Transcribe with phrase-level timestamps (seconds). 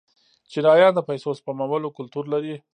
[0.51, 2.55] چینایان د پیسو سپمولو کلتور لري.